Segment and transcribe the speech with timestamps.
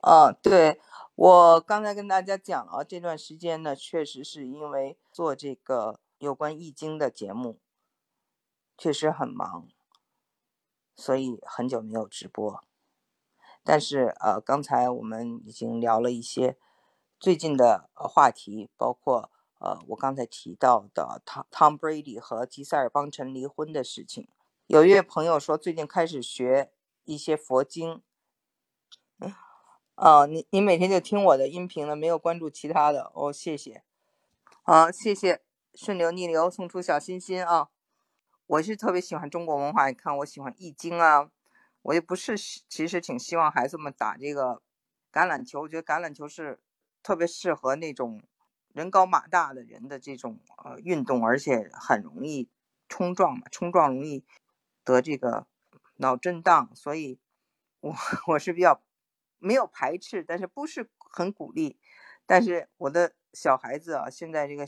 [0.00, 0.80] 啊，对，
[1.14, 7.60] 我刚才跟大家讲了，这段时间呢，确实是因为做这个有关易经的节目，
[8.78, 9.68] 确实很忙，
[10.96, 12.64] 所以很久没有直播。
[13.62, 16.56] 但是呃，刚才我们已经聊了一些
[17.18, 24.26] 最近的话题，包括呃，我刚才提到的 Tom Tom Brady 和吉塞尔邦辰离婚的事情。
[24.66, 26.72] 有一位朋友说，最近开始学
[27.04, 28.02] 一些佛经。
[30.00, 33.82] 啊，你你每天就听我的音频了，没有关注其他的哦，谢谢。
[34.62, 35.42] 好，谢谢
[35.74, 37.68] 顺流逆流送出小心心啊。
[38.46, 41.30] 我是特别喜欢中国文化，你看我喜欢易经啊，
[41.82, 44.62] 我也不是其实挺希望孩子们打这个
[45.12, 46.58] 橄榄球，我觉得橄榄球是
[47.02, 48.22] 特别适合那种
[48.72, 52.48] 人高马大的人的这种呃运动，而且很容易
[52.88, 54.24] 冲撞嘛，冲撞容易
[54.82, 55.46] 得这个
[55.96, 57.18] 脑震荡，所以
[57.80, 57.94] 我
[58.28, 58.80] 我是比较。
[59.40, 61.80] 没有排斥，但是不是很鼓励。
[62.24, 64.64] 但是我的小孩子啊，现在这个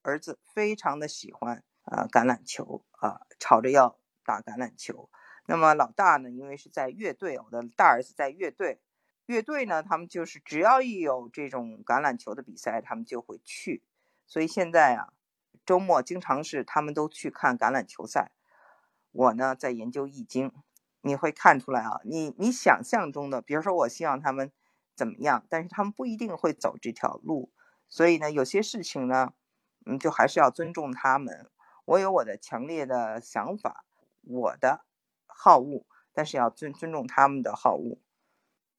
[0.00, 5.10] 儿子非常的喜欢啊橄榄球啊，吵着要打橄榄球。
[5.46, 8.80] 那么老大呢，因为是在乐队，我的大儿子在乐队，
[9.26, 13.82] 乐队呢，他们就是只要一有这种橄榄球的比赛，他们就会去。
[14.26, 15.12] 所以现在啊，
[15.66, 18.32] 周末经常是他们都去看橄榄球赛。
[19.12, 20.50] 我呢，在研究易经。
[21.06, 24.50] 你会看出来啊，你你想象中的，比如说我希望他们
[24.94, 27.52] 怎么样，但是他们不一定会走这条路，
[27.90, 29.34] 所以呢，有些事情呢，
[29.84, 31.50] 嗯，就还是要尊重他们。
[31.84, 33.84] 我有我的强烈的想法，
[34.22, 34.86] 我的
[35.26, 37.98] 好恶，但是要尊尊重他们的好恶。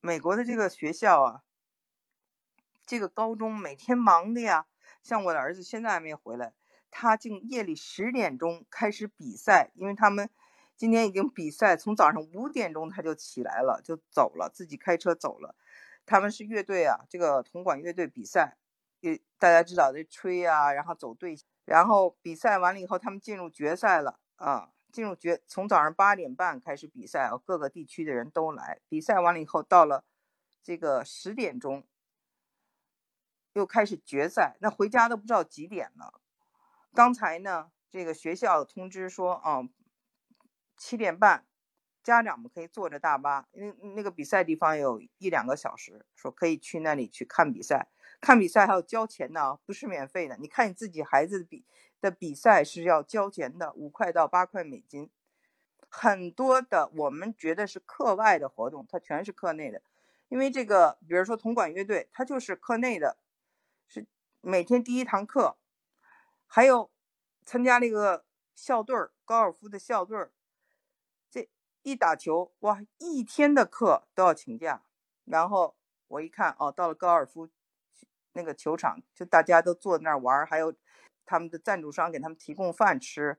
[0.01, 1.43] 美国的这个学校啊，
[2.87, 4.65] 这个高中每天忙的呀，
[5.03, 6.55] 像我的儿子现在还没回来，
[6.89, 10.27] 他竟夜里十点钟开始比赛，因为他们。
[10.77, 15.55] 今天已经比赛，从早上五点钟他就起来了，就走了，自己开车走了。
[16.05, 18.57] 他们是乐队啊，这个铜管乐队比赛，
[18.99, 28.81] 也大家知道这吹啊，然后走队，然后比赛完了以后，他们进入决赛了啊，进入决，从早上八点半开始比赛啊，各个地区的人都来。
[28.89, 30.03] 比赛完了以后，到了
[30.61, 31.85] 这个十点钟，
[33.53, 36.19] 又开始决赛，那回家都不知道几点了。
[36.93, 39.61] 刚才呢，这个学校通知说啊。
[40.77, 41.45] 七点半，
[42.03, 47.87] 家长们可以坐着大巴，那那个比赛地方有一两个小时，说可以去那里去看比赛。
[48.21, 50.37] 看比赛还要交钱呢，不是免费的。
[50.37, 51.65] 你看你自己孩子的比
[51.99, 55.09] 的比赛是要交钱的，五块到八块美金。
[55.89, 59.81] 很多的我们觉得是课外的活动，它全是课内的。
[60.27, 63.17] 因为这个，比如说铜管乐队，它就是课内的，
[63.87, 64.05] 是
[64.41, 65.57] 每天第一堂课，
[66.47, 66.89] 还有
[67.45, 68.25] 参加那个
[68.55, 70.31] 校队儿，高尔夫的校队儿。
[71.85, 74.81] 一打球哇，一天的课都要请假。
[75.23, 75.75] 然后
[76.07, 77.47] 我一看哦，到了高尔夫
[78.33, 80.73] 那个球场，就大家都坐在那儿玩，还有
[81.27, 83.37] 他们的赞助商给他们提供饭吃，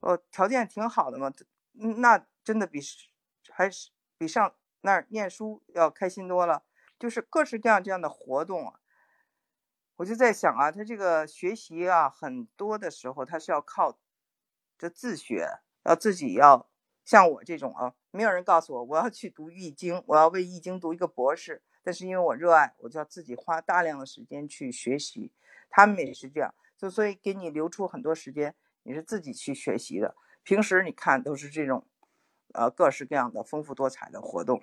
[0.00, 1.32] 哦，条件挺好的嘛。
[1.72, 2.80] 那真的比
[3.50, 6.64] 还是比上那儿念书要开心多了。
[6.98, 8.74] 就是各式各样这样的活动，
[9.96, 13.98] 我就在想啊，他这个学习啊，很多的时候他是要靠
[14.76, 16.68] 这自学，要自己要。
[17.06, 21.62] 像我这种啊，没有人告诉我我要去读易经，我要为易经读一个博士。
[21.84, 25.32] 但是因为我热爱，我就要自己花大量的时间去学习。
[25.70, 30.16] 他们也是这样，就所以给你留出很多时间，你是自己去学习的。
[30.42, 31.86] 平时你看都是这种，
[32.54, 34.60] 呃，各式各样的丰富多彩的活动。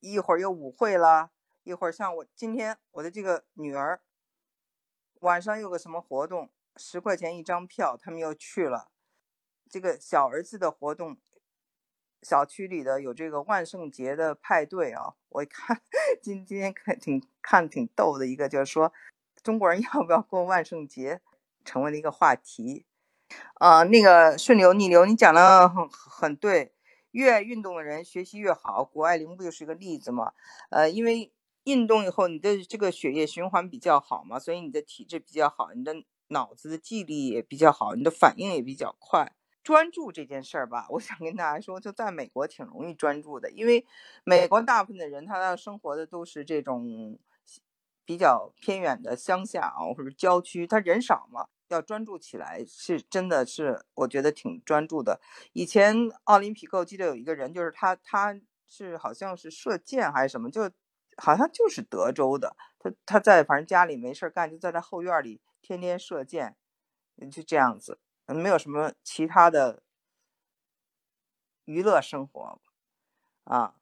[0.00, 1.30] 一会儿有舞会了，
[1.62, 4.02] 一会儿像我今天我的这个女儿，
[5.20, 8.90] 晚上有个什么活动，十块钱一张票，他们又去了。
[9.70, 11.16] 这个小儿子的活动。
[12.24, 15.80] 小区里的有这个万圣节的派对啊，我一看
[16.22, 18.92] 今今天看挺看挺逗的一个，就是说
[19.42, 21.20] 中国人 要不要过万圣节，
[21.64, 22.86] 成为了一个话题。
[23.54, 26.72] 啊，那个顺流逆流，你讲的很很对，
[27.10, 28.84] 越爱运动的人学习越好。
[28.84, 30.32] 谷爱凌不就是一个例子吗？
[30.70, 31.32] 呃，因为
[31.64, 35.94] 运动以后你的这个血液循环比较好嘛，所以你的体质比较好，你的
[36.28, 39.32] 脑子的记忆力也比较好，你的反应也比较快。
[39.64, 43.84] 专注这件事儿吧，我想跟大家说，就在美国挺容易专注的，因为
[44.22, 47.18] 美国大部分的人他要生活的都是这种
[48.04, 55.18] 比较偏远的乡下啊，或者郊区，他人少嘛，要专注起来是真的是我觉得挺专注的。
[55.54, 58.38] 以前奥林匹克我记得有一个人，就是他他
[58.68, 60.70] 是好像是射箭还是什么，就
[61.16, 66.54] 好像就是德州的，他他在反正家里没事干，就在他后院里天天射箭，
[67.32, 67.98] 就这样子。
[68.26, 69.82] 没有什么其他的
[71.64, 72.60] 娱乐生活
[73.44, 73.74] 啊，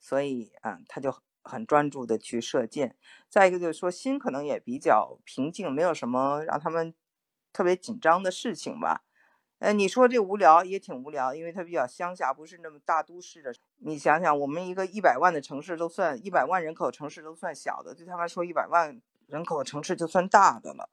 [0.00, 2.96] 所以嗯，他就很专注的去射箭。
[3.28, 6.94] 再一个就是说心可能也比较平静，没有什么让他们
[7.52, 9.04] 特别紧张的事情吧。
[9.60, 13.52] 呃，你说这无聊也挺无聊，因为它比较乡下，不是那么大都市的。
[13.78, 20.90] 你想想，我们一个一百万的城市都算一百万人口城市都算小的，对他们说一百万人口的城市就算大的了。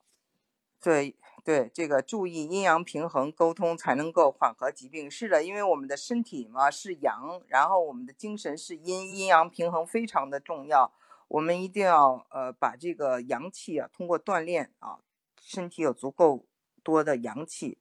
[0.81, 1.15] 对
[1.45, 5.11] 对，这个注意阴阳平衡，沟通才能够缓和疾病。
[5.11, 10.91] 是的，因为我们的身体嘛是阳，然后我们的精神是阴，阴阳平衡非常的重要。
[11.27, 14.97] 我们一定要呃把这个阳气啊，通过锻炼啊，
[15.39, 16.47] 身体有足够
[16.81, 17.77] 多的阳气。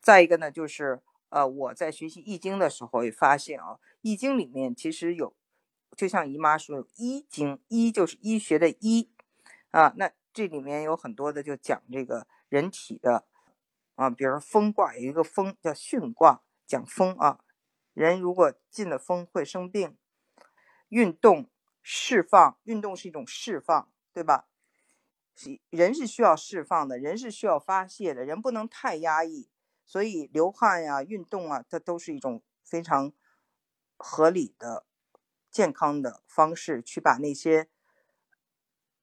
[0.00, 5.34] 再一个呢，就是呃，我在学习易经的时候也发现啊，易经里面其实有，
[5.94, 9.10] 就像姨妈说，医经，医就是医学的医
[9.72, 13.26] 啊，那这里面有很多的就讲这个人体的
[13.94, 17.40] 啊，比如风卦有一个风叫巽卦，讲风啊，
[17.94, 19.96] 人如果进了风会生病，
[20.88, 21.50] 运动
[21.82, 24.48] 释放，运动是一种释放，对吧？
[25.70, 29.50] 人是需要释放的，人是需要发泄的，人不能太压抑。
[29.84, 33.12] 所以流汗呀、运动啊，它都是一种非常
[33.96, 34.84] 合理的、
[35.50, 37.68] 健康的方式，去把那些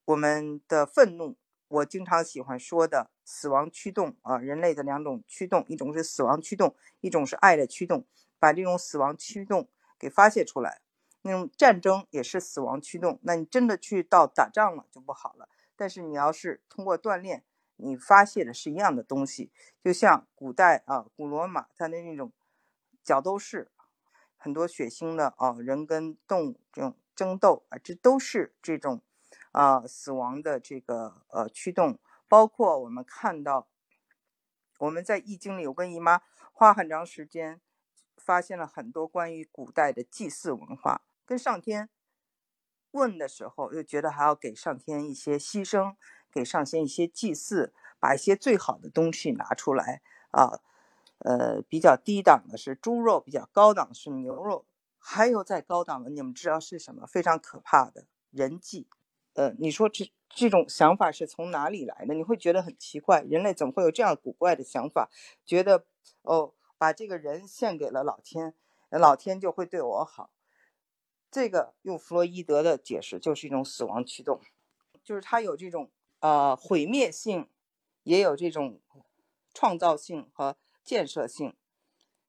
[0.04, 1.38] 我们的愤怒，
[1.70, 8.06] 我经常喜欢说的死亡驱动啊，人类的两种驱动，一种是死亡驱动，一种是爱的驱动，
[8.40, 10.82] 把这种死亡驱动给发泄出来。
[11.22, 15.48] 那种战争也是死亡驱动，那你真的去到打仗了就不好了。
[15.76, 17.46] 但是你要是通过锻炼，
[17.78, 19.50] 你发泄的是一样的东西，
[19.82, 22.34] 就像古代啊，古罗马它的那种
[23.04, 23.72] 角斗士，
[24.36, 29.02] 很多血腥的啊，人跟动物这种争斗啊，这都是这种
[29.54, 31.98] 啊死亡的这个呃驱动。
[32.34, 33.68] 包括我们看到，
[34.80, 37.62] 我们在易经里，我跟姨妈花很长时间
[38.18, 41.92] 发现了很多关于古代的祭祀文化，跟上天
[42.90, 45.96] 问的时候，又觉得还要给上天一些牺牲。
[46.32, 50.02] 给上仙一些祭祀，把一些最好的东西拿出来
[50.32, 50.60] 啊，
[51.20, 54.66] 呃，比较低档的是猪肉，比较高档是牛肉，
[54.98, 57.06] 还有再高档的，你们知道是什么？
[57.06, 58.90] 非常可怕的人祭。
[59.34, 62.14] 呃，你说这这种想法是从哪里来的？
[62.14, 65.10] 你会觉得很奇怪，人类怎么会有这样古怪的想法？
[65.46, 65.86] 觉得
[66.22, 68.54] 哦，把这个人献给了老天，
[68.90, 70.30] 老天就会对我好。
[71.30, 74.40] 这个用弗洛伊德的解释，就是一种死亡驱动，
[75.04, 75.92] 就是他有这种。
[76.20, 77.50] 呃，毁灭性
[78.04, 78.80] 也有这种
[79.54, 81.54] 创造性和建设性，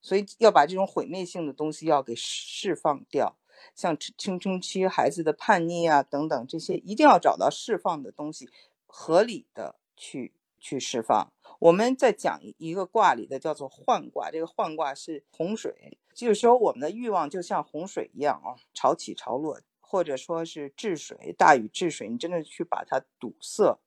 [0.03, 3.39] 所以要把这种毁灭性的东西要给释放掉。
[3.75, 8.49] 像青春期孩子的叛逆啊等等这些，一定要找到释放的东西，
[8.87, 11.33] 合理的去去释放。
[11.59, 23.79] 我们在讲一个卦里的叫做涣卦，这个涣卦是洪水，就是说我们的欲望就像洪水一样啊，潮起潮落，或者说是治水，大禹治水，你真的去把它堵塞。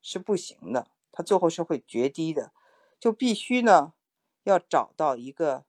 [0.00, 2.52] 是不行的，它最后是会决堤的，
[3.00, 3.92] 就必须呢
[4.44, 5.64] 要找到一个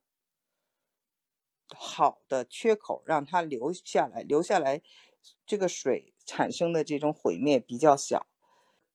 [1.76, 4.82] 好的缺口，让它流下来，流下来，
[5.46, 8.28] 这个水产生的这种毁灭比较小。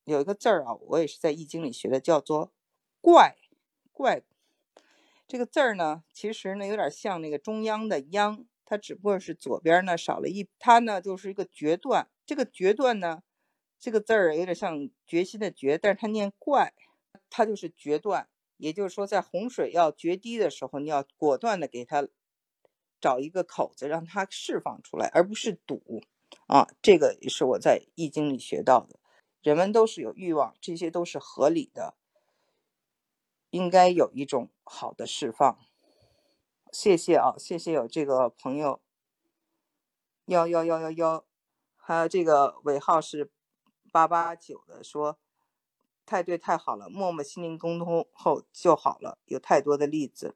[0.05, 2.53] 有一个字儿啊，我也是在易经里学的，叫做
[3.01, 3.37] “怪”，
[3.93, 4.23] 怪
[5.27, 13.23] 这个字儿呢，其实呢有点像那个中央的“央”，它只不过是左边呢少了一，它呢就是一个决断，这个决断呢。
[13.81, 16.73] 这个字儿有点像决心的决，但是它念怪，
[17.29, 18.29] 它就是决断。
[18.57, 22.09] 也就是说，在洪水要决堤的时候，你要果断的给它
[23.05, 26.03] 找一个口子，让它释放出来，而不是堵。
[26.47, 28.99] 啊，这个也是我在易经里学到的。
[29.43, 31.95] 人们都是有欲望，这些都是合理的，
[33.51, 35.59] 应该有一种好的释放。
[36.73, 38.81] 谢谢啊，谢谢有这个朋友，
[40.25, 41.25] 幺幺幺幺幺，
[41.77, 43.31] 还有这个尾号是。
[43.95, 45.21] 八八九的说，
[46.05, 50.33] 太对太好了，默默心灵沟通后就好了，有太多的例子。